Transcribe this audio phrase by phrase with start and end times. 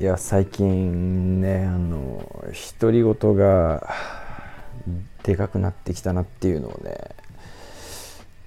[0.00, 2.24] いや最近ねあの
[2.80, 3.86] 独り言が
[5.22, 6.96] でかくなってきたなっていうのをね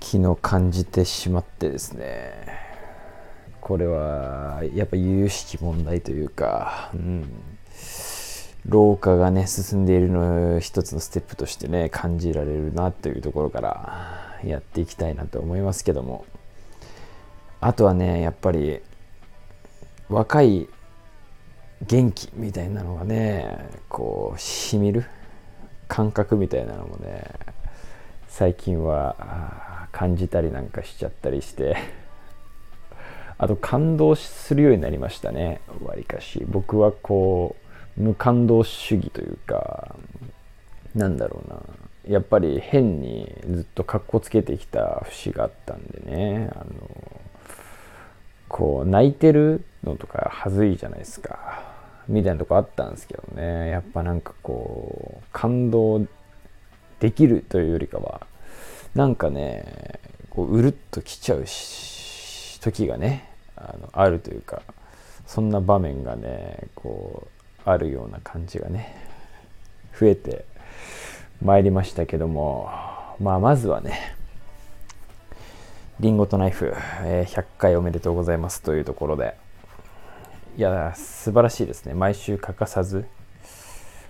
[0.02, 2.34] 昨日感じてしまってですね。
[3.62, 7.30] これはやっぱ有識問題というか、うん、
[8.66, 16.26] 老化がね進んでいるの一つのステップとしてね感じられるなというところからやっていきたいなと思いますけども。
[17.62, 18.82] あとはねやっぱり
[20.10, 20.68] 若い
[21.88, 25.06] 元気みたいなのがねこうしみる
[25.88, 27.24] 感覚みたいなのもね
[28.28, 31.78] 最近は感じたりなんかしちゃったりして。
[33.40, 36.46] あと感動するようになりましたねわりかし。
[36.48, 37.58] 僕はこ
[37.98, 39.96] う無感動主義というか
[40.96, 41.60] なんだろうな。
[42.08, 46.66] やっぱり変にずっとかっこつけてきた節があったんでねあの
[48.48, 51.73] こう泣いてるのとかはずいじゃないですか。
[52.08, 53.70] みたいなとこあったんですけどね。
[53.70, 56.06] やっぱなんかこう感動
[57.00, 58.26] できるというよりかは
[58.96, 64.62] なんかねこううるっときちゃうし時がねあのあるというか
[65.26, 67.28] そんな場面がねこ
[67.66, 68.96] うあるような感じがね
[70.00, 70.46] 増えて
[71.42, 72.70] まいりましたけども
[73.20, 74.16] まあまずはね
[76.00, 76.74] リンゴとナイフ、
[77.04, 79.36] え、100回おめでとうございますというところで
[80.56, 81.96] いや、素晴らしいですね。
[81.96, 83.06] 毎週欠かさず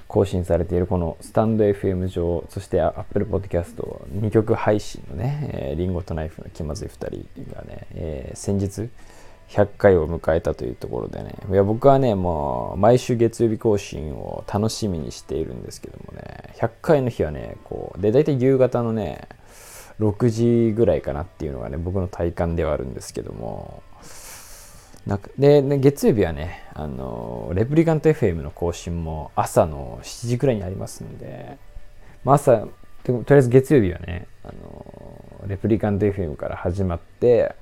[0.09, 8.89] 更新されているこのスタンド FM 上、そして Apple Podcast 2曲配信のね、えー、リンゴとナイフの気まずい2人がね、えー、先日
[9.47, 19.30] 100回を迎えたというところでね、いや僕はね、もう毎週月曜日更新を楽しみにしているんですけどもね、100回の日はね、こう、で、大体夕方のね、
[20.02, 23.81] 6時ぐらいかなっていうのがね、僕の体感ではあるんですけども、
[25.05, 31.57] なで、ね、月曜日はね、あの、レプリカント FM の更新も朝の7時くらいにありますんで、
[32.23, 32.67] まあ、朝、
[33.03, 37.53] とりあえず月曜日はね、あの、レプリカント FM から始まって、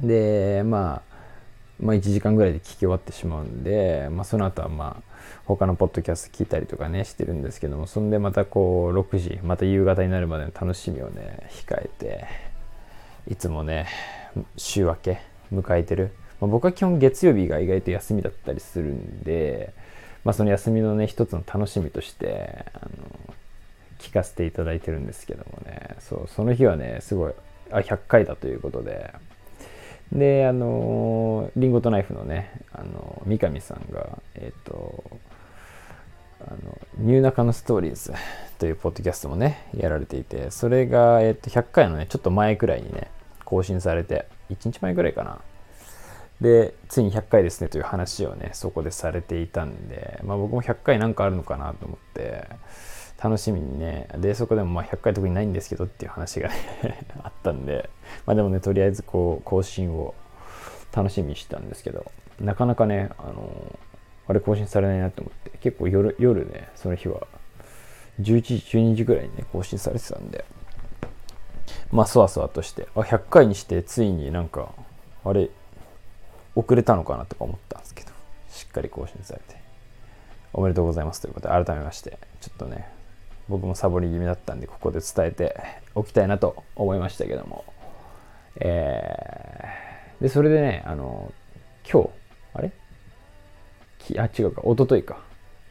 [0.00, 1.08] で、まあ、
[1.80, 5.08] まあ、1時間ぐらいで聞き終わってしまうんで、まあ、その後はまあ、
[5.44, 12.24] 他のポッドキャスト聞いたりとかね、してるんですけども、そんでまたこう、6時、また夕方になるまでの楽しみをね、控えて、
[13.28, 13.86] いつもね、
[14.56, 15.20] 週明け
[15.52, 19.72] 迎えてるまあ、僕は基本月曜日が意外と休みだったりするんで、
[20.24, 23.34] まあ、その休みのね一つの楽しみとしてあの
[23.98, 25.96] 聞かせていただいてるんですけどもね。
[26.00, 27.32] そうその日はねすごい
[27.70, 29.12] あ100回だということで。
[30.12, 35.04] であのリンゴとナイフのねあの三上さんがえっ、ー、と
[36.40, 38.14] あのニューナカのストーリーズ
[38.58, 43.10] というポッドキャストもねやられていてそれが、えー、と100回のねちょっと前くらいにね
[43.44, 45.40] 更新されて1日前くらいかな。
[46.40, 52.48] で、ついに100回ですねという話をね、そこでされていたんで、まあ僕も100回なんかあるのかなと思って、
[53.22, 56.54] 楽しみにね、で、そこでもまあ100回特にないんですけどっていう話がね
[57.24, 57.90] あったんで、
[58.26, 60.14] まあでもね、とりあえずこう、更新を
[60.92, 62.10] 楽しみにしてたんですけど、
[62.40, 63.78] なかなかね、あの、
[64.28, 67.26] あれ更新されないなと思って、結構夜、夜ね、その日は、
[68.20, 70.44] 11時、12時ぐらいにね、更新されてたんで、
[71.90, 74.68] まあ、そわそわとして、あ、100回にして、ついになんか、
[75.24, 75.50] あれ、
[76.58, 78.10] 遅れたのかなとか思ったんですけど、
[78.50, 79.60] しっかり更新されて、
[80.52, 82.88] おめでとうございますということで、改めまして、ちょっとね、
[83.48, 85.56] 僕もサボり気味だったんで、ここで伝えて
[85.94, 87.64] おきたいなと思いましたけども、
[88.56, 91.32] えー、で、それでね、あの、
[91.88, 92.10] 今日、
[92.54, 92.72] あれ？
[94.18, 95.20] あ、違うか、一昨日か、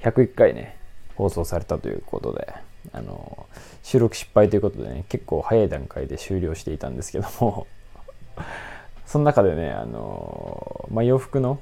[0.04, 0.78] 101回ね、
[1.16, 2.48] 放送されたということで、
[2.94, 3.46] あの、
[3.84, 7.68] 収録失敗ということでね、結構早い段階で終了していたんですけども。
[9.08, 11.60] その中でね、あのまあ、洋服の、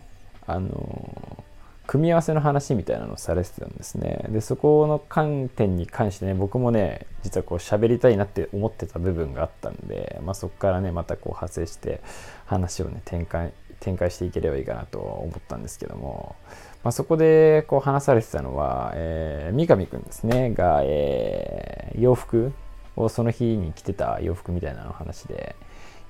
[0.47, 1.43] あの
[1.87, 4.25] 組み合わせの話みたいなのをされてたんですね。
[4.29, 12.01] で、そこの観点に関してね、僕もね、実はこう喋りたいなって思ってた部分があったんで、まあ、そこからね、またこう派生して
[12.45, 16.35] 話をね、展開、展開していければいいかなと思ったんですけども、
[16.83, 22.51] まあ、そこでこう話されてたのは、えー、三上くんですね、が、えー、洋服
[22.95, 25.55] をその日に着てた洋服みたいなの話で、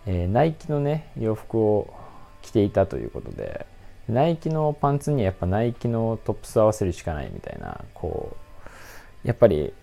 [0.05, 1.93] えー、ナイキのね洋服を
[2.41, 3.65] 着ていたということで
[4.07, 8.37] ナイキのパンツにはやっぱナイキのトップス合わせるしかないみたいなこ
[9.23, 9.73] うやっぱり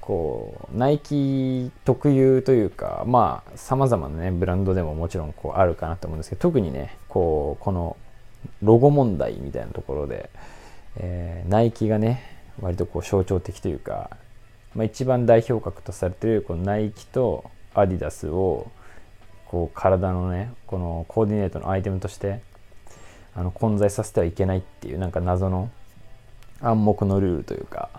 [0.00, 7.96] こうナイキ特有というかまあさまざまなねブランドでももちろんこうあるかなと思うんですけど特にねこうこの
[8.62, 10.30] ロゴ問題みたいなところで、
[10.96, 12.22] えー、ナイキがね
[12.60, 14.10] 割とこう象徴的というか、
[14.74, 18.70] まあ、一番代表格とされてるこのナイキとアディダスを
[19.52, 22.40] こう体のねこのコーディネートのアイテムとして
[23.34, 25.70] あの混在させてはいけないっていうなんか謎の
[26.62, 27.90] 暗黙のルールというか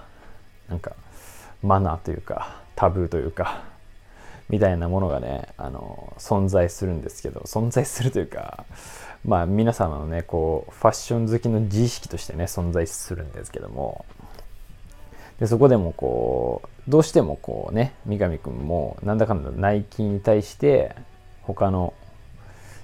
[0.68, 0.94] なんか
[1.62, 3.66] マナーというかタブーというか
[4.50, 8.66] みたいなものがねあの存在するんですけど存在するというか
[9.24, 14.06] まあ皆様のねこうファッション好きの自意識としてね存在するんですけども
[15.40, 20.96] でそこでもこうどうしてもこうね三上君もなんだかんだナイキに対して
[21.44, 21.94] 他の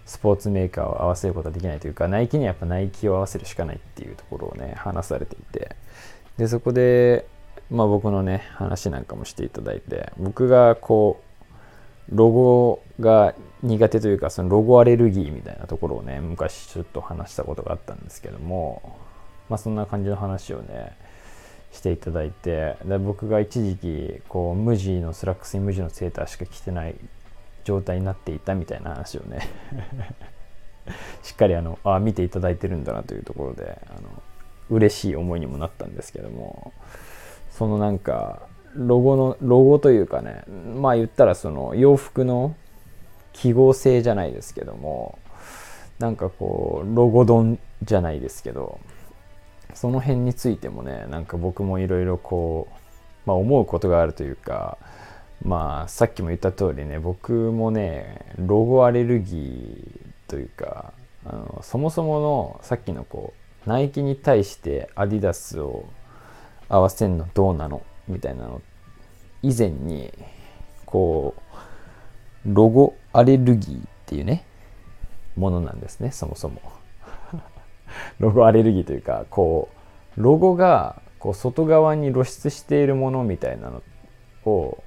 [0.06, 5.76] スポーツメーカーを合わせることはできないというかナイキにはやっぱナイキを合わせるしかないっていうところをね話されていて。
[6.38, 7.26] でそこで
[7.70, 18.98] まあ僕のね話なんかもしていただいて僕がこうロゴが苦手というかそのロゴアレルギーみたいなところをね昔ちょっと話したことがあったんですけども
[19.50, 20.96] まあそんな感じの話をね
[21.72, 26.96] していただいてで僕が一時期こう無地のスラックスに無地のセーターしか着てない
[27.64, 29.48] 状態になっていたみたいな話をね。
[31.22, 34.10] しっかりあのあ見ていただいてるんだなというところであの
[34.72, 36.74] 嬉しい思いにもなったんですけども。
[37.60, 40.44] そのなんかロゴのロゴというかね
[40.80, 42.56] まあ言ったらその洋服の
[43.34, 45.20] 記号性じゃないですけども
[46.00, 48.80] なんかこうロゴ丼じゃないですけど
[49.74, 52.74] その辺についてもねなんか僕もいろいろこう、
[53.26, 54.78] まあ、思うことがあるというか
[55.44, 60.94] まあさっきも言った通りね僕もねロゴアレルギーというか
[61.26, 63.34] あのそもそものさっきのこ
[63.66, 65.86] うナイキに対してアディダスを
[66.68, 67.82] 合わせんのどうなの？
[68.08, 68.62] みたいなの
[69.42, 70.12] 以前に
[70.86, 71.36] こ
[72.46, 74.46] うロゴアレルギーっていうね
[75.36, 76.62] ものなんですねそもそも。
[78.20, 79.70] ロゴアレルギーというかこ
[80.18, 83.82] うロゴがこう外側に露出しているものみたいなの
[84.46, 84.84] を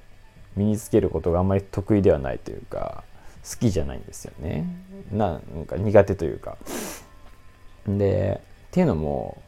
[0.55, 3.03] 身につけることがあんまり得意ではないというか
[3.49, 4.65] 好きじゃないんですよね。
[5.11, 6.57] なんか苦手というか。
[7.87, 9.41] でっていうのも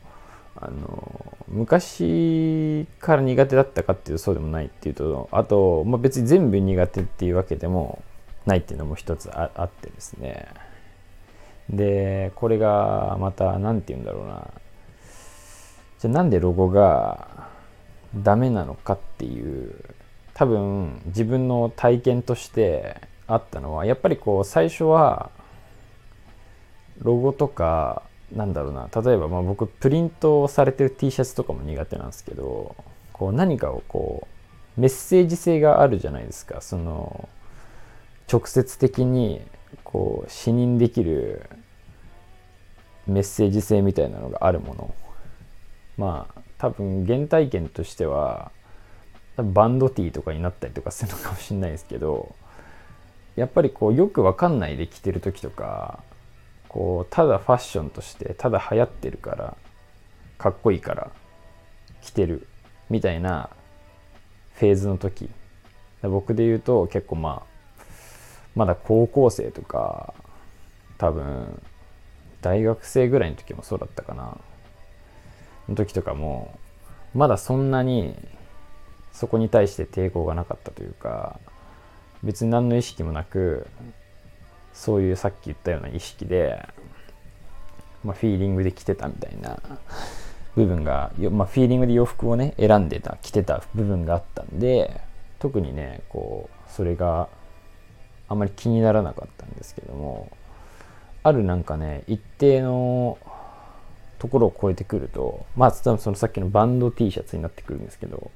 [0.56, 8.04] あの昔から苦手だったかっていうとそうでもないっていうとあと、まあ、別に全部苦手っていうわけでも
[8.46, 10.48] ないっていうのも一つあってですね。
[11.69, 14.48] でこれがまた何て言うんだろうな。
[16.00, 17.48] じゃあなんでロゴが
[18.16, 19.74] ダメなのかっていう
[20.36, 25.32] 多分自分の体験としてあったのはやっぱりこう最初は
[27.00, 28.04] ロゴとか
[28.34, 32.76] なんだろうな例えばまあ僕プリントされてる T シャツとかも苦手なんですけど
[33.14, 34.28] こう何かをこ
[34.78, 36.60] うメッセージ性があるじゃないですか。
[36.60, 37.30] その
[38.31, 39.42] 直接的に
[39.86, 41.50] こう視認できる
[43.08, 44.96] メッセージ性みたいなのがあるもの。
[45.98, 48.52] まあ多分原体験としては
[49.38, 52.36] バンドティーとかになったりとかするのかもしれないですけど
[53.36, 56.00] やっぱりこうよくわかんないで着てる時とか
[56.70, 59.58] こうただファッションとしてただ流行ってるから
[60.38, 61.12] かっこいいから
[62.02, 62.48] 着てる
[62.90, 63.50] みたいな
[64.54, 65.30] フェーズの時。
[66.02, 67.84] 僕で言うと結構まあ
[68.56, 70.14] まだ高校生とか
[70.98, 71.62] 多分
[72.42, 74.38] 大学生ぐらいの時もそうだったかな。
[75.68, 76.60] の時とかも
[77.16, 78.16] まだそんなに
[79.16, 81.40] そこに対して抵抗がなかったというか
[82.22, 83.66] 別に何の意識もなく
[84.74, 86.68] そういうさっき言ったような意識で、
[88.04, 89.57] まあ、フィーリングで着てたみたいな
[90.56, 95.00] 部分が、まあ、フィーリングで洋服をね選んでた着てた部分があったんで
[95.40, 97.30] 特にねこうそれが
[98.28, 100.30] あまり気にならなかったんですけども
[101.24, 103.18] あるなんかね一定の
[104.19, 108.31] ところを超えてくるとまあそのさっきのバンド T シャツになってくるんですけど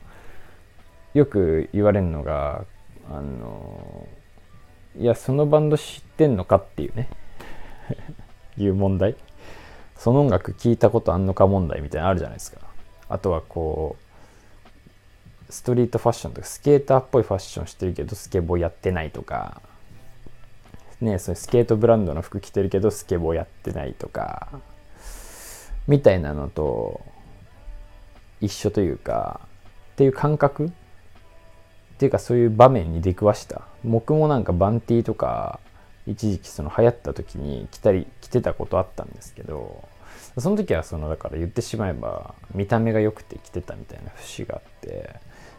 [1.14, 2.66] よく言われるのが
[3.10, 4.08] あの
[4.98, 7.10] いやそのバンド知ってんのかっていうね。
[8.58, 9.16] いう問題。
[9.96, 12.60] その音楽聞いたことあんのか問題みたいなのあるじゃないですか。
[13.08, 19.62] あとはこうストリートファッションとかスケーターっぽいファッションしてるけどスケボーやってないとか。
[21.02, 24.50] ねそスケートブランドの服着てるけどスケボーやってないとか。
[25.88, 27.02] みたいなのと
[28.42, 29.42] 一緒というか
[29.94, 30.72] っていう感覚
[32.00, 33.64] っていうかそういう場面に出くわした。
[33.84, 35.60] 僕もなんかバンティーとか
[36.08, 39.84] 一時期その流行った時に着たり着てたことあったんですけど
[40.38, 45.10] その時はそのだから言ってしまえば見た目が良くて着てたみたいな節があって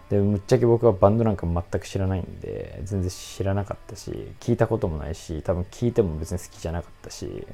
[0.09, 7.47] でむっちゃけ僕はバンドなんか全く知らないんで全然知らなかったし聞いたこともないし多分聞いても別に好きじゃなかったし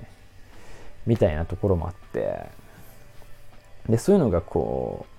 [1.06, 2.66] みたいなところもあって。
[3.88, 5.15] でそういうのがこう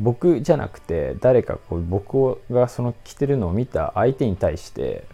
[0.00, 5.04] 僕じゃなくて誰かこう僕がその着てるのを見た相手に対して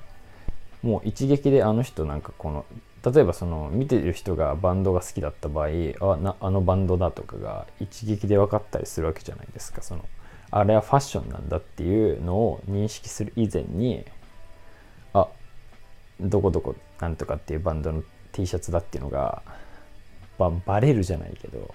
[0.82, 2.64] もう一撃であの人なんかこの
[3.04, 5.68] 例えばその見てる人がバンドが好きだった場合
[6.00, 9.82] あなあのバンドだとかが一撃で分かったりするわけじゃないですか。
[9.82, 10.04] その
[10.50, 14.04] あれはファッションなんだっていうのを認識する以前に
[15.12, 15.28] あ
[16.20, 18.02] どこどこなんとかっていうバンドの
[18.32, 19.42] T シャツだっていうのが
[20.38, 21.74] ババレるじゃないけど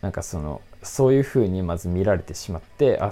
[0.00, 3.10] なんかそのそういう風にまず見られてしまってあ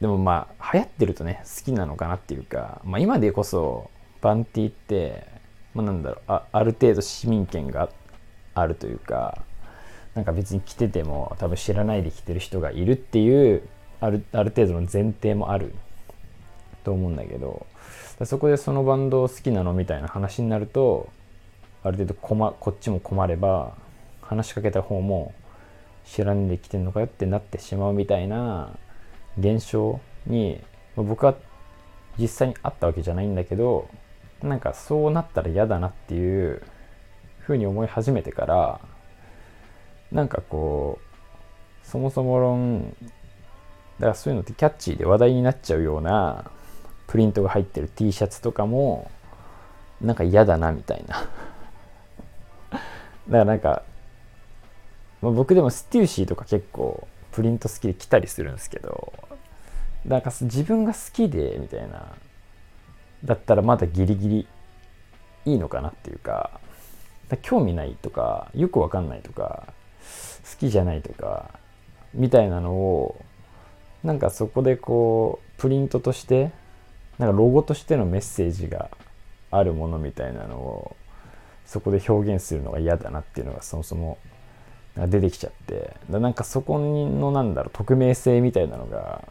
[0.00, 3.90] でもまあ流行ってるとね好きなのかなっていうか、まあ、今でこそ
[4.20, 5.26] バンティって、
[5.74, 7.90] まあ、なんだろうあある程度市民権が
[8.54, 9.42] あるというか
[10.14, 13.62] なんか別に着てても多分知らないで着てる人がいるっていう
[14.00, 15.74] あるある程度の前提もある
[16.84, 17.66] と思うんだけど
[18.24, 21.08] そこでそのバンド好きなのみたいな話になると
[21.82, 23.74] ある程度困こっちも困れば
[24.20, 25.32] 話しかけた方も
[26.04, 28.76] 知らんで来てんのかよってなってしまうみたいな
[29.38, 30.60] 現象に
[30.96, 31.34] まあ僕は
[32.18, 33.88] 実際にあったわけじゃないんだけど
[34.42, 36.62] なんかそうなったら嫌だなっていう
[37.38, 38.80] ふうに思い始めてから
[40.12, 42.94] なんかこうそもそも論
[43.98, 46.50] だからそういうのってキャッチーで話題になっちゃうような
[47.06, 49.10] プリントが入ってる T シャツとかも
[50.00, 51.16] なんか嫌だなみたいな。
[52.70, 52.84] だか
[53.28, 53.82] らなんか、
[55.22, 59.12] まあ、僕でもステューシーとか結構プリント好きで着たりするんですけど
[60.04, 62.12] なんか自分が好きでみたいな
[63.24, 64.48] だったらまだギリギリ
[65.44, 66.60] いいのかなっていうか
[67.42, 69.72] 興味ないとかよくわかんないとか
[70.50, 71.50] 好きじゃないとか
[72.14, 73.24] みたいなのを
[74.02, 76.50] なんかそこでこうプリントとして
[77.18, 78.90] なんかロゴとしてのメッセージが
[79.50, 80.96] あるものみたいなのを
[81.66, 84.18] そこで表現するのが嫌だなっていうのがそもそも
[85.00, 89.24] が出てきちゃってなんかそこのなんだろう匿名性みたいなのが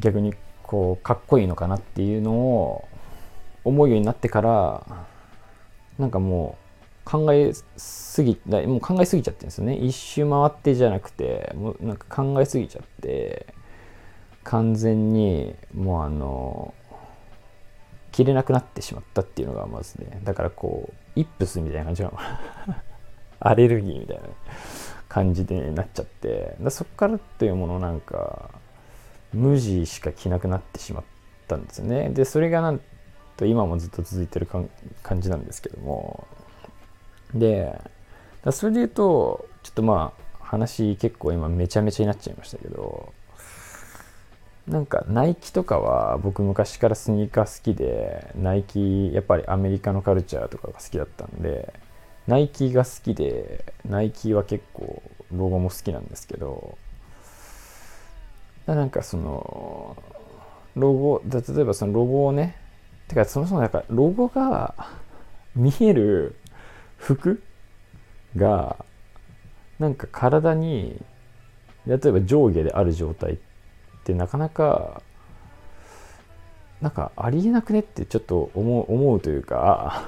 [0.00, 2.88] 逆にこうかっこいいのかなっていうのを
[3.64, 4.86] 思うようになってから
[5.98, 6.62] なんかもう
[7.04, 9.76] 考えすぎもう考えすぎちゃってるんですよね。
[9.76, 13.46] 一周回ってじゃなくてもうなんか考えすぎちゃって
[14.44, 16.74] 完全にもうあの
[18.12, 20.20] 切れなくなってしまったっていうのがまずね。
[20.22, 22.22] だからこうイップスみたいな感じなのか
[22.66, 22.82] な。
[23.44, 24.22] アレルギーみたいな
[25.08, 28.50] 感じでなっちゃってだそっからというものなんか
[29.32, 31.04] 無地しか着なくなってしまっ
[31.48, 32.10] たんですよね。
[32.10, 32.80] でそれがなん
[33.36, 34.68] と今もずっと続いてる感
[35.20, 36.26] じなんですけども。
[37.34, 37.80] で
[38.50, 43.12] それで言うとちょっとまあ話結構今めちゃめちゃになっちゃいましたけど
[44.66, 51.72] なんかナイキとかは僕昔からスニーカー好きでナイキやっぱりアメリカのカルチャーとかが好きだったんで
[52.26, 55.02] ナイキが好きでナイキは結構
[55.32, 56.78] ロゴも好きなんですけど
[58.66, 59.96] なんかその
[60.76, 62.56] ロゴ例えばそのロゴをね
[63.08, 64.74] てかそもそもなんかロゴが
[65.56, 66.36] 見える
[66.96, 67.42] 服
[68.36, 68.76] が
[69.78, 71.02] なんか体に
[71.86, 73.36] 例えば上下である状態っ
[74.04, 75.02] てなかなか
[76.80, 80.04] なんかありえなくねってちょっと思う思うというか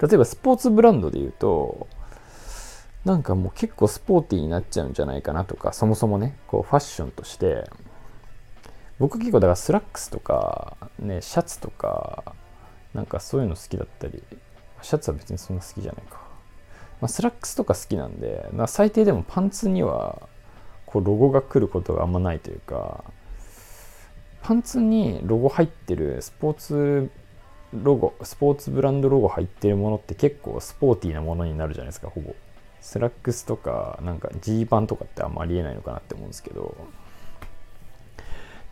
[0.00, 1.88] 例えばスポーツブランドで言うと
[3.04, 7.64] なんかもう結構スポーティーになっちゃうんじゃないかなとかそもそもねこうファッションとして
[8.98, 12.34] 僕結構だからスラックスとかねシャツとか
[12.92, 14.22] なんかそういうの好きだったり
[14.82, 16.20] シャツは別にそんな好きじゃないか、
[17.00, 20.28] まあ、スラックスとか好きなんで最低でもパンツには
[20.84, 23.04] こうロゴが来ることがあんまないというか
[24.42, 27.10] パンツにロゴ入ってるスポーツ
[27.72, 32.34] ロゴスポーツブランドロゴ入ってるものって結構スポーティーなものになるじゃないですかほぼ。
[32.80, 36.76] スラックスとかなんかジーパンとかってあんまりえないのかなって思うんですけど。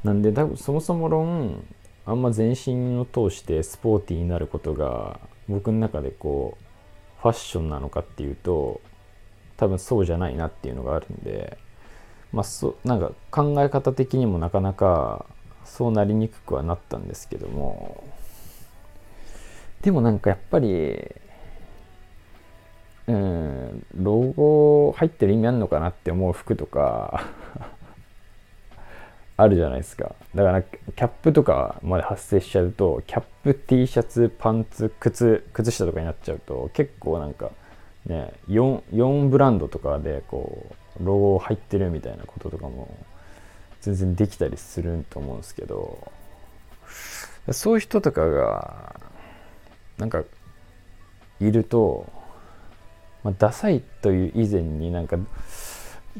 [0.04, 1.64] なんで多分そもそも論
[2.06, 8.80] あんま全身を通してスポーティーになることが僕の中でこうファッションなのかっていうと
[9.56, 11.58] 多分そうじゃないなっていうのがあるんで
[12.32, 15.26] まあそなんか考え方的にもなかなか
[15.64, 18.04] そうなりにくくはなったんですけども。
[19.82, 21.14] でもなんかやっぱり
[23.08, 27.24] うん、ロゴ入ってる意味あるのかなって思う服とか
[29.38, 30.14] あるじゃないですか。
[30.34, 37.52] だから、キャップとかまで発生しちゃうと、キャップ、T シャツ、パンツ、靴、靴下とかになっちゃうと、結構なんか、
[38.04, 40.66] ね、4, 4ブランドとかで、こ
[41.00, 42.92] う、ロゴ入ってるみたいなこととかも、
[43.80, 46.10] 全然できたりすると思うんですけど、
[47.52, 48.97] そういう人とかが、
[49.98, 50.22] なんか、
[51.40, 52.06] いると、
[53.22, 55.18] まあ、ダサいという以前になんか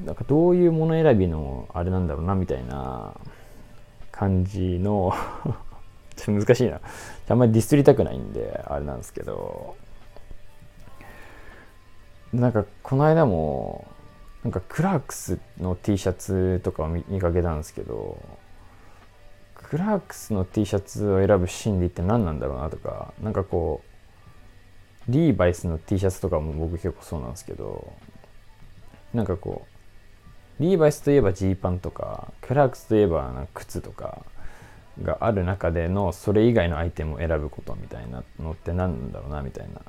[0.05, 3.15] なんかどういうもの選びのあれなんだろうなみたいな
[4.13, 5.13] 感じの
[6.17, 6.81] ちょっと難しいな。
[7.29, 9.77] あんまりディスりたくないんであれなんですけど。
[12.33, 13.87] なんかこの間も
[14.45, 18.23] なんかクラークスの T シャツとかを見かけたんですけど
[19.69, 23.83] クラークスの T シャツを選ぶ心理って何なんだろうなとかなんかこ
[25.09, 27.93] うリーバイスの T シャツとかも僕結構そうなんですけど
[29.13, 29.67] なんかこ
[30.61, 34.23] うリーバイスといえばジーパンとかクラークスといえば靴とか
[35.03, 39.83] がある中でのそれ以外のアイテムを選ぶことみたいなのって何なんだろうなみたいな。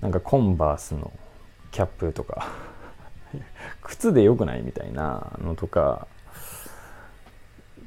[0.00, 1.10] なんかコンバースの
[1.70, 2.48] キャップとか
[3.82, 6.06] 靴でよくないみたいなのとか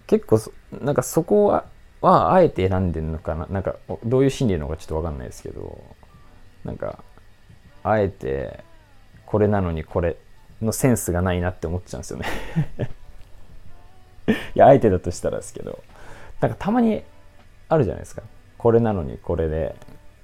[0.09, 1.65] 結構なんかそこは
[2.01, 3.45] はあえて選んでるのかな？
[3.47, 5.83] なんかどういう心理なのかちょっと分かんないですけど。
[6.65, 7.03] なんか
[7.83, 8.63] あえて
[9.25, 10.17] これなのにこれ
[10.61, 12.25] のセンスがないなって思っちゃうんですよね。
[14.55, 15.83] いやあえてだとしたらですけど。
[16.41, 17.03] なんかたまに
[17.67, 18.23] あるじゃないですか。
[18.57, 19.75] これなのにこれで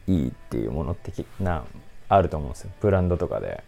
[0.08, 1.64] いいっていうものってな
[2.10, 2.72] あると思うんですよ。
[2.82, 3.64] ブランドとかで。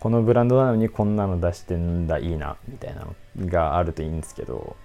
[0.00, 3.14] このブランドなのにこんなの出してんだいいなみたいなの
[3.46, 4.76] があるといいんですけど。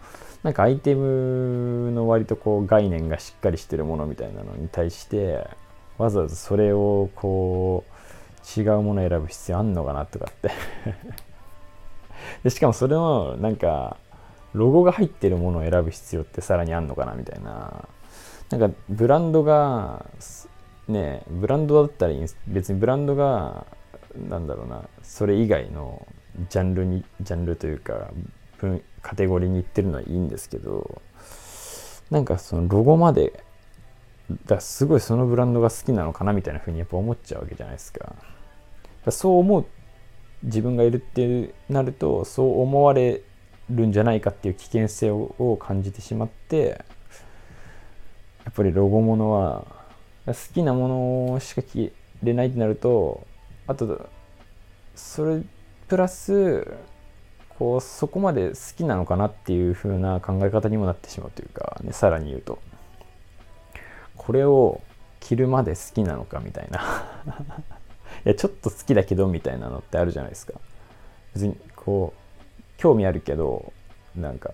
[0.44, 5.48] なんかアイテムの割とこう概念がしっかりしてるものみたいなのに対して
[5.98, 10.52] わざわざそれをこう違うものを選ぶ必要あんのかなとかって。
[12.44, 13.98] でしかもそれのなんか
[14.54, 17.88] ロゴが入ってるものを選ぶ必要ってさらにあんのかなみたいな。
[18.50, 20.06] なんかブランドが
[20.88, 23.66] ねブランドだったらいいんです別にブランドが
[24.30, 26.06] なんだろうなそれ以外の
[26.50, 28.12] ジャンルにジャンルというか
[29.04, 31.02] カテゴリーに行ってるのはいいんですけど
[32.10, 33.44] なんかそのロゴまで
[34.46, 38.16] だすごいそのブランドが好きなのかなみたいなふうにやっぱ思っちゃうわけじゃないですか。
[39.10, 39.66] そう思う
[40.44, 43.22] 自分がいるってなるとそう思われ
[43.70, 46.86] るんじゃないかっていう危険性を感じてしまって
[48.46, 49.66] やっぱりロゴものは
[50.26, 53.26] 好きなものしか着れないってなると
[53.68, 54.10] あと
[54.96, 55.42] それ
[55.88, 56.68] プラス
[57.60, 62.60] こうそこまで好きなのかなっていう風な考え方にもなってしまうというか、ね、さらに言うと。
[64.18, 64.82] これを
[65.20, 66.80] 着るまで好きなのかみたいな。
[68.26, 70.54] いやちょっと好きだけどみたいなのってあるじゃないですか。
[71.34, 72.24] 別にこう
[72.78, 73.74] 興味あるけど
[74.16, 74.52] なんか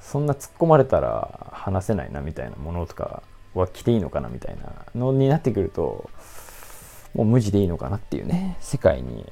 [0.00, 3.22] そんな突っ込まれたら話せないなみたいなものとか
[3.54, 6.08] は着ていいのかなみたいなのになってくると
[7.14, 9.30] もう無地でいいのかなっていうね世界に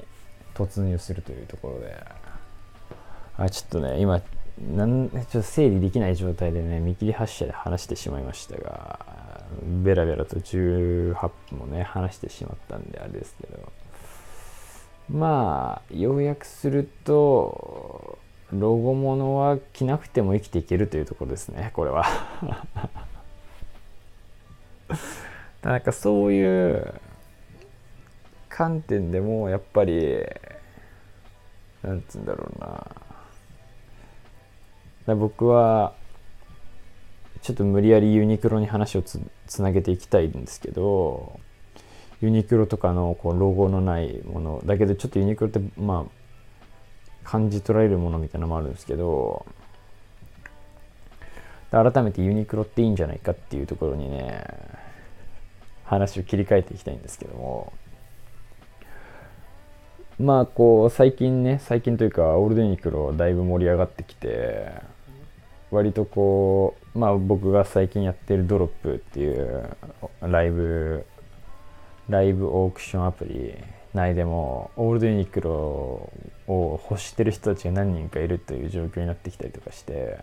[0.55, 2.18] 突入するというところで。
[3.39, 4.21] あちょっとね今
[4.75, 8.99] なんちょっと整理できない状態でね見切り発車で話してしまいましたが
[9.83, 11.15] ベラベラと18
[11.51, 13.73] 分もね話してしまったんであれですけど。
[15.11, 18.19] まあ要約すると
[18.53, 22.05] ロゴものは着なくても生きていけるというところですねこれは。
[25.63, 26.95] なんかそういう
[28.49, 30.25] 観点でもやっぱり
[31.83, 32.87] なんつうんだろうな。
[35.15, 35.95] 僕は
[37.43, 39.21] ちょっと無理やりユニクロに話をつ
[39.63, 41.41] なげていきたいんですけど
[42.21, 46.19] ユニクロとかのこうロゴのないものだけどちょっとユニクロってまあ
[47.25, 49.47] 感じ取られるものみたいなのもあるんですけど
[51.71, 54.45] 改めてユニクロっていいんじゃないかっていうところにね
[55.85, 57.73] 話を切り替えていきたいんですけども。
[60.21, 64.73] まあこう最近ね最近というかオールドユニクロだいぶ盛り上がってきて
[65.71, 69.77] 割とこうまあ僕が最近やってるドロップっていう
[70.21, 71.05] ライブ
[72.09, 73.55] ライブオークションアプリ
[73.95, 75.51] 内でもオールドユニクロ
[76.47, 80.19] を欲してる人たちが何人かいるという状況になってきたりとかして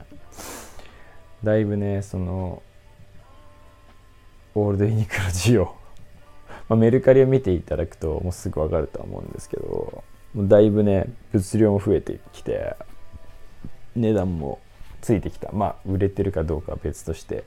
[1.44, 2.64] だいぶねその
[4.56, 5.76] オールドユニクロ需要
[6.70, 10.04] まあ、メルカリを見ていただくともうすぐ分かるとは思うんですけど
[10.36, 12.76] だいぶね物量も増えてきて
[13.96, 14.60] 値段も
[15.06, 15.52] ついてきた。
[15.52, 17.44] まあ売れてるかどうかは別として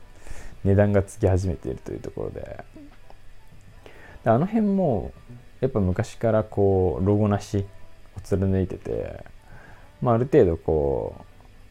[0.64, 2.64] 値段がつき始めているというところで。
[4.24, 5.12] であの辺も
[5.60, 7.66] やっぱ昔からこうロゴなし
[8.16, 9.24] を貫いてて、
[10.00, 11.16] まあ、ある程度こ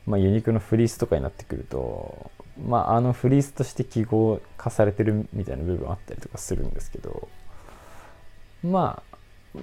[0.08, 2.32] う、まあ、ユニークのフリースとかになってくると
[2.66, 7.28] まあ、あのフリースとして記号化されてるみたいな部分あったりとかするんですけど
[8.64, 9.04] ま
[9.56, 9.60] あ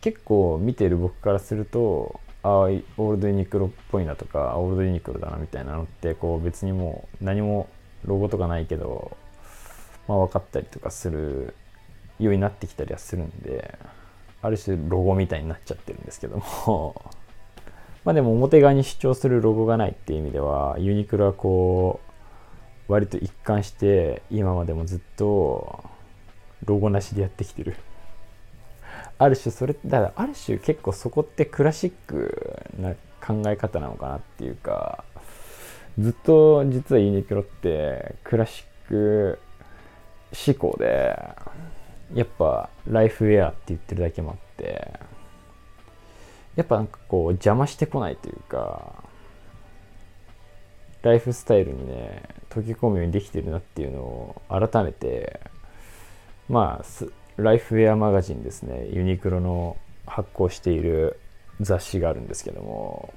[0.00, 7.68] 結構見てる僕からするとああオールドユニクロっぽいなとかオールドユニクロだなみたいなのってこう別にもう何も
[8.04, 9.16] ロゴとかないけど、
[10.06, 11.54] まあ、分かったりとかする
[12.18, 13.78] ようになってきたりはするんで
[14.40, 17.02] ある種ロゴみたいになっちゃってるんですけども。
[18.04, 22.00] まあでも表側に主張するロゴがないっていう意味ではユニクロはこ
[22.88, 25.84] う割と一貫して今までもずっと
[26.64, 27.76] ロゴなしでやってきてる。
[29.18, 35.04] ある種それだからある種結構そこってクラシックな考え方なのかなっていうか
[35.98, 39.38] ずっと実はユニクロってクラシック
[40.46, 41.18] 思考で
[42.14, 44.92] やっぱライフウェアって言ってるだけもあって
[46.54, 49.04] やっぱなんかこう邪魔してこないというか
[51.02, 55.40] ライフスタイルにね溶け込むようにできてるなっていうのを改めて
[56.48, 56.84] まあ
[57.38, 58.88] ライフウェアマガジンですね。
[58.92, 61.18] ユニクロの発行している
[61.60, 63.12] 雑誌があるんですけども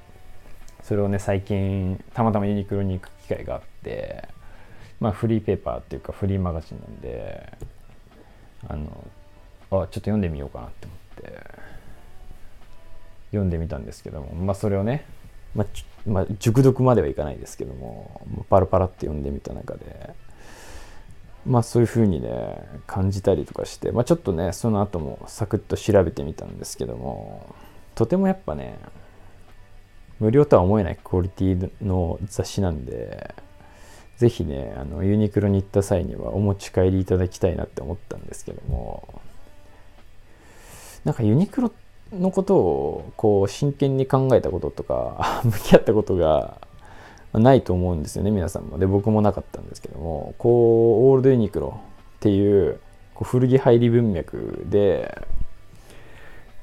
[0.84, 4.27] それをね最近たまたまユニクロに行く機会があって
[4.99, 7.57] まあフリーペーパーっていうかフリーマガジンなんで
[8.67, 8.89] あのあ
[9.69, 11.41] ちょっと読んでみようかなって思って
[13.31, 15.05] 読んでみたんですけどもまあそれをね
[15.55, 20.10] まあ、まあ、熟読まではいかないですけどもパラパラって読んでみた中で
[21.45, 22.30] まあそういうふうにね
[22.88, 27.56] 感じたりとかして、まあ、ちょっとねその後もサクッと調べてみたんですけども
[27.95, 28.77] とてもやっぱね
[30.19, 33.34] 無料とは思えないクオリティの雑誌なんで
[34.17, 39.21] ぜひねあのユニクロに行った際にはお持ち帰りいただきたいなって思ったんですけども
[41.04, 41.71] なんかユニクロ
[42.13, 46.60] のことをこう真剣に考えたこととか 向き合ったことが
[47.39, 48.77] ないと思うんですよね皆さんも。
[48.77, 51.79] で僕もなかったんですけどもこうオールドユニクロ
[52.17, 52.79] っていう
[53.13, 55.25] こう古着入り文脈で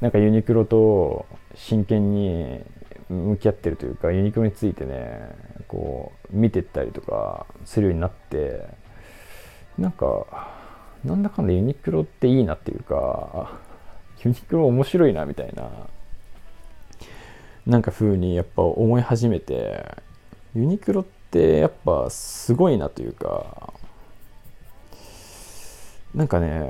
[0.00, 2.60] なんかユニクロと真剣に
[3.08, 5.34] 向き合ってるというかユニクロについてね
[5.66, 8.66] こう見てったりとかするようになって
[9.78, 10.26] なんか
[11.04, 13.58] なんだかんだユニクロっていいなっていうか
[14.24, 15.70] ユニクロ面白いなみたいな
[17.66, 19.84] なんか風にやっぱ思い始めて
[20.54, 23.72] ユニクロってやっぱすごいなというか
[26.14, 26.68] なんかね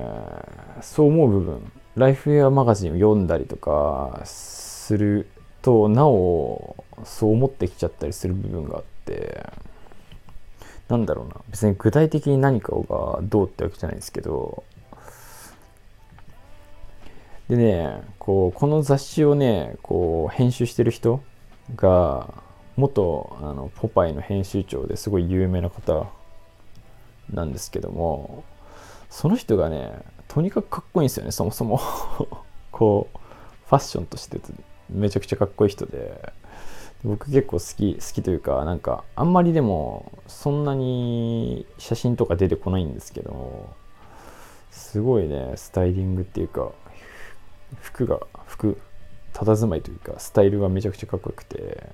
[0.83, 5.29] そう思う部分ライフウェアマガジンを読んだりとかする
[5.62, 9.45] となおそう思ってきちゃったりする部分があって
[10.88, 11.35] なんだろうな。
[11.51, 14.64] 別に具体的に何かがどうってわけじゃないんですけど
[17.49, 21.23] でねこうこの雑誌をねこう編集してる人
[21.77, 22.33] が
[22.79, 26.07] 元あのポパイの編集長ですごい有名な方
[27.33, 28.45] なんですけども
[29.11, 29.93] その人がね
[30.29, 31.81] とにかくかっこいいんですよねそもそも。
[32.71, 33.19] こう
[33.69, 34.38] ファッションとして
[34.88, 36.33] めちゃくちゃかっこいい人で。
[37.05, 43.69] 僕結構好き好きというかなんかあんまりでもそんなに写真とか出てこないんですけど
[44.73, 46.73] すごいねスタイリングっていうか
[47.81, 48.81] 服が服
[49.33, 51.88] 佇まいというかスタイルがめちゃくちゃかっこよくて。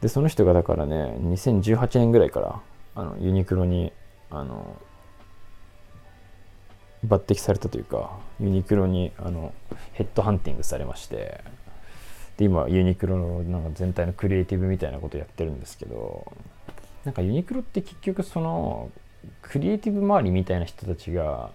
[0.00, 2.60] でその人がだからね2018年ぐらいから
[2.94, 3.92] あのユニクロに
[4.30, 4.76] あの
[7.06, 9.52] 抜擢されたというかユニクロにあの
[9.92, 11.40] ヘッドハンティングされまして
[12.36, 16.30] で今ユニクロのなんか全体のクリエイティブみたいなことやってるんですけど
[17.04, 18.90] なんかユニクロって結局その
[19.42, 21.50] クリエイティブ周りみたいな人たちが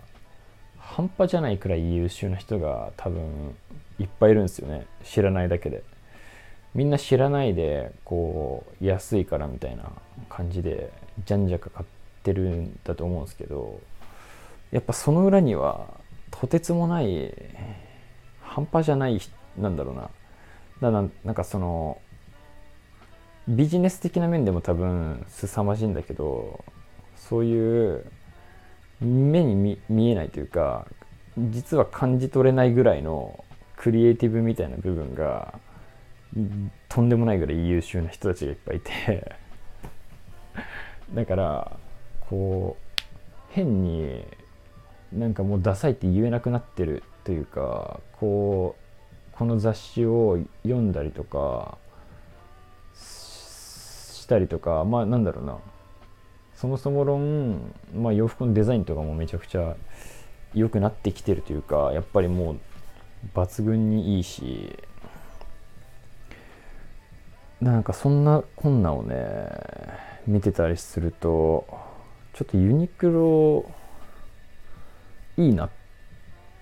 [0.77, 3.55] 半端じゃないくらい優秀な人が多分
[3.99, 4.85] いっぱいいるんですよね。
[5.03, 5.83] 知らないだけで。
[6.73, 9.91] みんな知らないでこう安いからみたいな
[10.29, 10.91] 感じで
[11.25, 11.85] じゃんじゃか買っ
[12.23, 13.81] てるんだと思うんですけど
[14.71, 15.87] やっぱその裏には
[16.29, 17.33] とてつもない
[18.41, 19.19] 半端じゃない
[19.57, 20.01] なんだろうな。
[20.01, 20.11] だか
[20.81, 20.91] ら
[21.23, 21.99] なんかその
[23.47, 26.63] ビジネス的な面でも多分凄まじいんだけど
[27.15, 28.05] そういう
[29.01, 30.87] 目に見えないというか
[31.37, 33.43] 実は感じ取れないぐらいの
[33.77, 35.53] クリエイティブみたいな部分が
[36.89, 39.37] とんでもないぐらい優秀な人たちがいっぱいいて。
[41.13, 41.77] だから
[42.29, 43.01] こう
[43.49, 44.25] 変に
[45.11, 48.75] なんかもうダサいって言えなくなってるというかこ
[49.33, 51.77] うこの雑誌を読んだりとか
[52.95, 55.57] したりとかまあなんだろうな。
[56.61, 59.75] そもそも論、まあ、洋服のデザインとかもめちゃくちゃ
[60.53, 62.57] 良くなってきてるというかやっぱりもう
[63.33, 64.77] 抜群にいいし
[67.61, 69.15] なんかそんなこんなをね
[70.25, 71.67] 見てたりすると
[72.33, 73.69] ちょっとユニクロ
[75.37, 75.69] いいなっ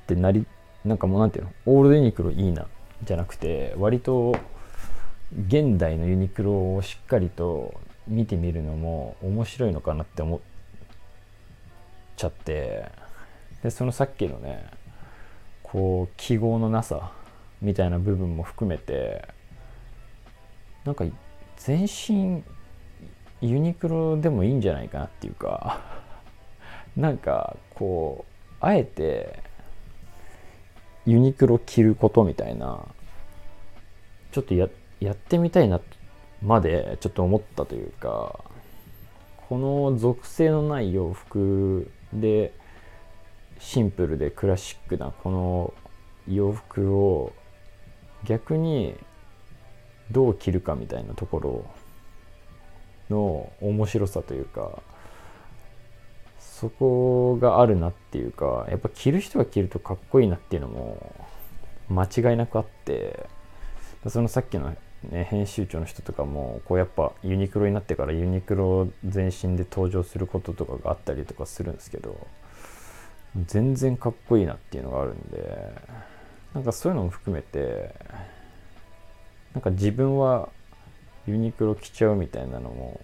[0.07, 0.45] てなり
[0.83, 1.51] なんかもうなんていうの？
[1.65, 2.67] オールドユニクロいいな
[3.03, 4.35] じゃなくて割と
[5.47, 10.39] 現代のユニクロをしっかりと見てみるのも面白いのかなって思っ
[12.17, 12.85] ちゃって
[13.63, 14.65] でそのさっきのね
[15.63, 17.12] こう記号のなさ
[17.62, 19.27] みたいな部分も含めて
[20.89, 21.06] なんか
[21.58, 22.43] 全身
[23.41, 25.80] ユニクロでもいいんじゃないかなっていうか
[26.97, 29.43] なんかこうあえて
[31.06, 32.88] ユニクロ着ることみたいな
[34.32, 34.67] ちょっとや
[34.99, 35.80] やってみたいな
[36.41, 38.39] までちょっと思ったというか
[39.47, 42.52] この属性のない洋服で
[43.60, 45.73] シンプルでクラシックなこの
[46.28, 47.32] 洋服を
[48.23, 48.95] 逆に
[50.12, 51.65] どう着るかみたいなところ
[53.10, 54.82] の面白さというか
[56.39, 61.15] そこがあるなっていうかやっぱ着る人が着るとかっこいいなっていうのも
[61.89, 63.28] 間違いなくあって
[64.08, 64.76] そのさっきの、
[65.10, 72.28] ね、編集長の人とかもこうやっぱユニクロになってからユニクロ全身で登場することとかがあったりとかするんですけど
[73.45, 75.74] 全然かっこいいなっていうのがあるんで
[76.54, 77.93] なんかそういうのも含めて
[79.53, 80.49] なんか自分は
[81.27, 82.99] ユニクロ着ちゃうみたいなのも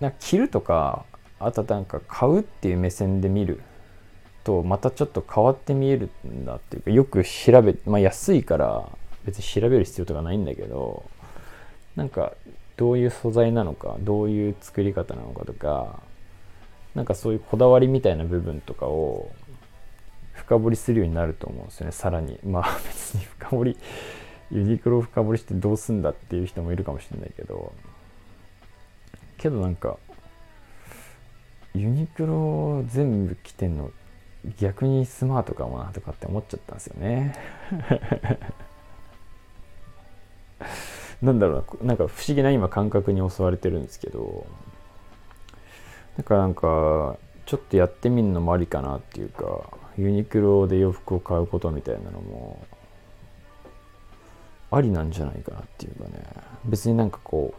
[0.00, 1.04] なんか着るとか
[1.40, 3.60] あとなんか買うっていう目線で見る
[4.44, 8.88] とまたちょっと変わって見えるんだっていうかよく調べまあ安いから
[9.24, 11.08] 別に調べる必要とかないんだけど
[11.96, 12.32] なんか
[12.76, 16.00] どういう素材なのかどういう作り方なのかとか
[16.94, 19.30] なんかそういうこだわりみたいな部分とかを
[20.32, 22.38] 深掘りするようになると思うんですよねさらに。
[22.44, 23.76] まあ別に深掘り
[24.50, 27.72] ユニクロを深掘りしてどうすんだっていう人もいるかもしれないけど
[29.36, 29.98] けどなんか
[31.74, 33.90] ユニクロ全部着てんの
[34.58, 37.34] 逆にスマートかもなとかって思っちゃったんですよね。
[41.20, 44.46] なんだろうななんか不思議な今感覚に襲われてるんですけど
[46.16, 49.64] だからなんかちょっとやってみるのもありかなっていうか
[49.96, 52.64] ユニクロで洋服を買うことみたいなのも
[54.70, 56.24] ありなんじゃないかなっていうかね。
[56.64, 57.54] 別になんかこ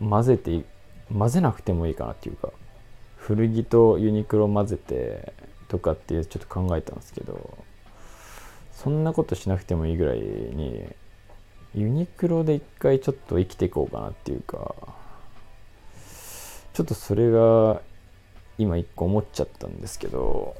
[0.00, 0.64] う混ぜて
[1.16, 2.50] 混ぜなくてもいいかなっていうか。
[3.16, 5.32] 古着とユニクロ混ぜて
[5.68, 7.58] とかっていうちょっと考えたんですけど。
[8.72, 10.84] そんなことしなくてもいいぐらいに
[11.74, 14.74] ユニクロで一回ちょっと生きていこうかなっていうか。
[16.72, 17.82] ちょっとそれが
[18.58, 20.56] 今一個思っちゃったんですけど。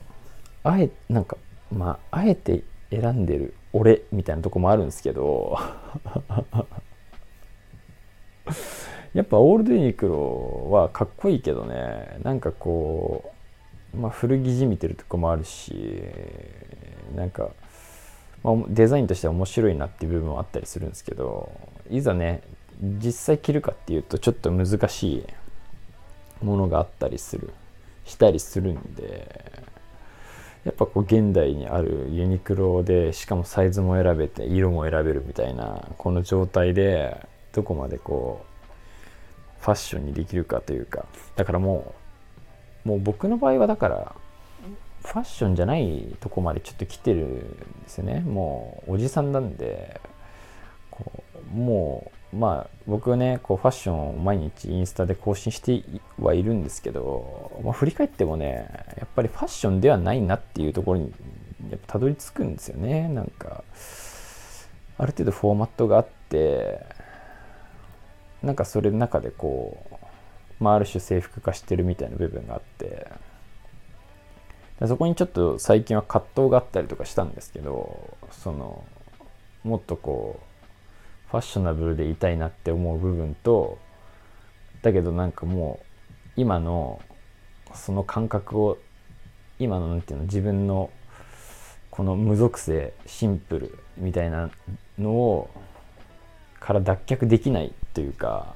[0.62, 1.37] あえなんか
[1.73, 5.59] まああえて選んでる俺みたいなとこもあるんですけど。
[9.15, 12.19] やっぱオールドユニクロはかっこいいけどね。
[12.23, 13.33] なんかこ
[13.95, 16.03] う、まあ、古着じみてるとこもあるし
[17.15, 17.51] なんか、
[18.43, 21.53] まあ、デザインとしては面白いなっていう部分もあったりするんですけど
[21.91, 22.43] いざね
[22.81, 25.27] 実際着るかっていうとちょっと難し
[26.41, 27.53] いものがあったりする
[28.05, 29.63] したりするんで
[30.64, 38.44] やっぱこう現代にあるユニクロでしかもサイズも選べて色も選べるみたいなこの状態でどこまでこ
[39.61, 41.05] うファッションにできるかというか
[41.37, 41.94] だからも
[42.85, 44.14] うもう僕の場合はだから
[45.05, 47.38] ファッションじゃないとこまでちょっと来てるん
[47.83, 48.20] ですよね。
[48.20, 50.01] もうおじさんなんで
[50.90, 55.85] こうもうまあ僕はねこうファッションを毎日インスタで更新して
[56.18, 61.12] はいるんですけど、まあ、振り返ってもねやっぱりファッションではないなっていうところに
[61.71, 63.09] やっぱたどり着くんですよね。
[63.09, 63.64] なんか
[64.99, 66.85] ある程度フォーマットがあって
[68.42, 70.01] なんかそれの中でこ
[70.61, 73.09] う、まあ、ある種制服化してるみたいな部分があって
[74.87, 78.85] そこにちょっと最近は葛藤があったりとかしたんですけどその
[79.64, 80.52] もっとこう
[81.33, 83.79] ファッショナブルでいたいなって思う部分と
[84.83, 85.87] だけどなんかもう
[86.37, 87.01] 今の
[87.73, 88.77] その感覚を
[89.59, 90.90] 今のなんていうの自分の
[91.90, 94.51] この無属性シンプルみたいな
[94.99, 95.49] のを
[96.61, 98.55] から脱却できないというか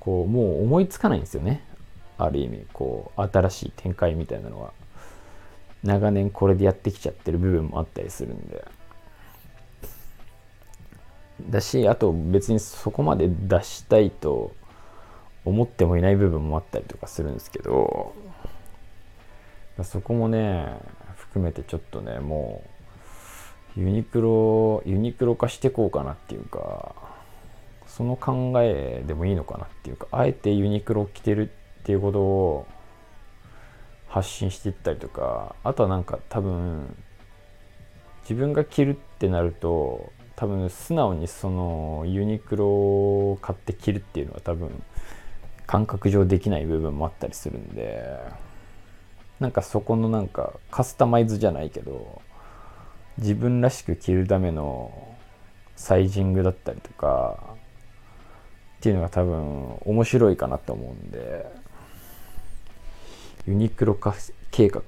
[0.00, 1.64] こうもう思いつかないんですよね
[2.18, 4.72] ある意味こう新しい展開みたいなのは
[5.84, 8.64] 長年これでやってきちゃってる部分もあったりするんで。
[11.40, 14.54] だしあと別にそこまで出したいと
[15.44, 18.14] 思ってもいない部分もあったりとかするんですけど
[19.82, 20.76] そこもね
[21.16, 22.62] 含めてちょっとねも
[23.76, 26.94] うユニクロユニクロ化してこうかなっていうか
[27.86, 32.66] その考えでもいいのかなっていうかあえてユニクロ着てるっていうことを
[34.08, 36.94] 発信していったりとかあとはなんか多分
[38.22, 40.12] 自分が着るってなると
[40.42, 44.82] 多分素直にそのユニクロを買って着るっていうのは多分
[45.68, 48.18] 感覚上できない部分もあったりするんで
[49.38, 52.22] なんかそこのなんかカスタマイズじゃないけど
[53.18, 55.14] 自分らしく着るための
[55.76, 57.38] サイジングだったりとか
[58.78, 61.46] っていうのが多分面白いかなと思うんで
[63.46, 64.12] ユニクロ化
[64.50, 64.82] 計画。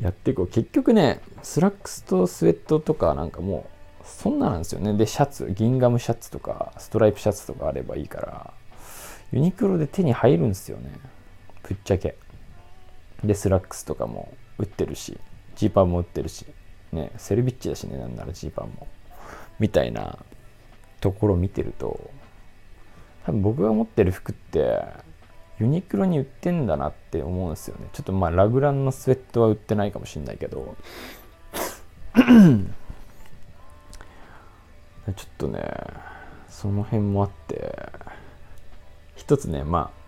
[0.00, 3.68] やっていこう結局ねスラックスとスウェットとかなんかも
[4.00, 4.94] うそんななんですよね。
[4.94, 8.52] でシャツギンガムシャツとかストライプシャツとかあればいいから
[9.32, 10.90] ユニクロで手に入るんですよね。
[11.62, 12.16] ぶっちゃけ。
[13.24, 15.18] でスラックスとかも売ってるし
[15.56, 16.46] ジーパンも売ってるし
[16.92, 18.86] ねセルビッチだしねなんならジーパンも。
[19.58, 20.18] みたいな
[21.00, 22.10] ところを見てると
[23.26, 24.82] 多分僕が持ってる服って
[25.60, 27.88] ユニクロに売ってんだなって思うんですよね。
[27.92, 30.76] ちょっとまあラグランのスウェットは売ってないかもしれないけど。
[32.16, 35.64] ちょっとね
[36.48, 37.88] その辺もあって。
[39.18, 39.98] 一つねまあ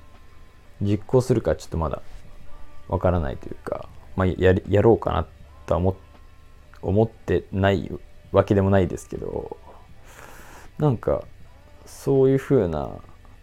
[0.80, 2.00] 実行するかちょっとまだ
[2.88, 5.26] わからないというか、まあ、ややろうかな
[5.66, 5.96] とは思
[6.80, 7.90] 思ってない
[8.32, 9.58] わけでもないですけど
[10.78, 11.24] なんか
[11.84, 12.88] そういう風な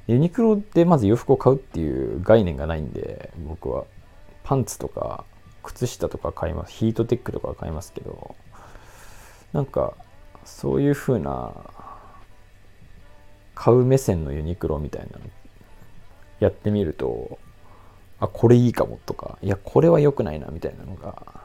[0.07, 3.85] ユニクロでまず洋服を買うっていう概念がないんで僕は。
[4.43, 5.25] パンツとか
[5.61, 6.71] 靴下とか買います。
[6.71, 8.35] ヒートテックとか買いますけど。
[9.53, 9.93] なんか
[10.45, 11.51] そういう風な
[13.55, 15.25] 買う目線のユニクロみたいなの
[16.39, 17.39] やってみると
[18.19, 21.41] あこれいいかもとかいやこれは良くないなみたいなのが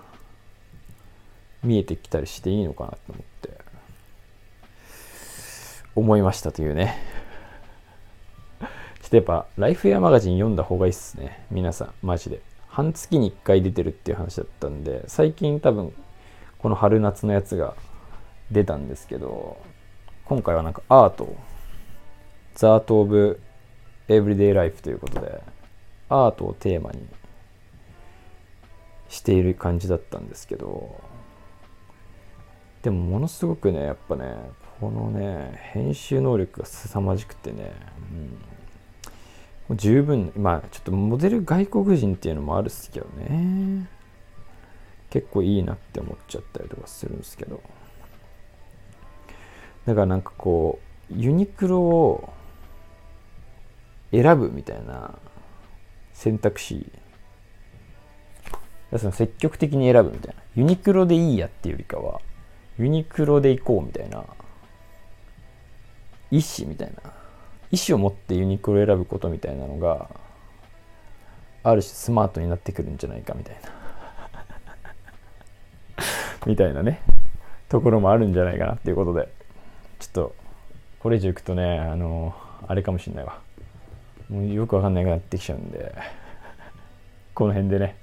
[1.62, 3.58] 見えてきたりしていいのかなと思って
[5.94, 7.21] 思いましたというね。
[9.12, 11.44] とやっぱライフエアマガジン読んだ方がいいっすね。
[11.50, 12.40] 皆さんマジで。
[12.68, 15.92] 半月に1回出てるっていう話だったんで最近多分
[16.56, 17.74] この春夏のやつが
[18.50, 19.58] 出たんですけど
[20.24, 21.36] 今回はなんかアート
[22.54, 23.38] ザート・オブ・
[24.08, 25.42] エブリデイ・ライフということで
[26.08, 27.06] アートをテーマに
[29.10, 30.98] している感じだったんですけど
[32.80, 34.34] でもものすごくねやっぱね
[34.80, 37.72] このね編集能力が凄まじくてね、
[38.10, 38.38] うん、
[39.70, 43.88] 十分まあちょっとモデル外国人っていうのもあるっすけどね。
[45.10, 47.60] 結構いいなって思っちゃったりとかするんですけど。
[49.86, 50.78] だからなんかこ
[51.10, 52.32] うユニクロを
[54.10, 55.18] 選ぶみたいな
[56.12, 56.90] 選択肢。
[58.98, 60.42] その積極的に選ぶみたいな。
[60.54, 62.20] ユニクロでいいやっていうよりかは
[62.78, 64.24] ユニクロで行こうみたいな。
[66.30, 67.21] 意思みたいな。
[67.72, 70.10] 意思を持ってユニクロを選ぶことみたいなのが
[71.62, 73.62] ある種スマートになってくるんじゃないかみたいな。
[76.46, 77.00] みたいなね。
[77.68, 79.28] ところもあるんじゃないかなっていうことで。
[79.98, 80.34] ちょっと
[80.98, 82.34] これ以上いくとねあの
[82.66, 83.40] あれかもしんないわ。
[84.28, 85.94] もうよくわかんなくなってきちゃうんで。
[87.34, 87.96] この辺でね。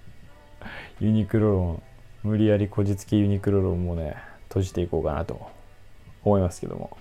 [0.99, 1.83] ユニクロ論
[2.23, 4.15] 無理やりこじつけユニクロ論もね
[4.47, 5.47] 閉じていこうかなと
[6.23, 6.97] 思いますけども。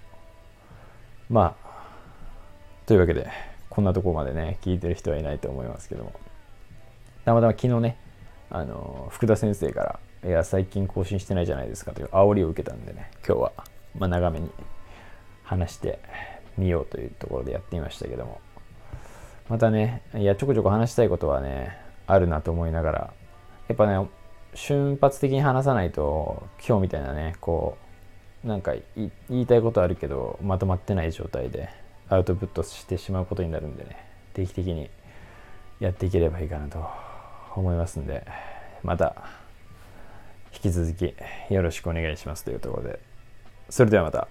[1.31, 1.67] まあ
[2.88, 3.29] というわけで
[3.68, 6.12] こんなとこまでね聞いてる人はいないと思いますけども。
[7.27, 7.98] たまたま昨日ね
[8.48, 13.53] あの福田先生から「いや最近更新してないじゃないですか」という煽りを受けたんでね今日は、
[13.98, 14.51] まあ、長めに
[15.42, 15.98] 話して
[16.57, 18.40] みようというところでやってみましたけども。
[19.51, 23.12] またねいやちょこちょこ話したいことはねあるなと思いながら
[23.68, 24.09] やっぱね
[24.55, 27.77] 瞬発的に話さないと今日みたいなねこ
[28.46, 31.68] うなんか言いたいことあるけどまとまってない状態で
[32.09, 34.05] アウトプットしてしまうことになるんでね。
[34.35, 34.90] 定期的に
[35.81, 36.88] やっていければいいかなと
[37.55, 38.27] 思いますんで。
[38.83, 39.14] また
[40.53, 41.14] 引き続き
[41.51, 43.01] よろしくお願いしますというところで。
[43.68, 44.29] それではまた。